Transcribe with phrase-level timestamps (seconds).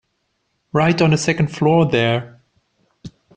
[0.73, 2.41] Right on the second floor there.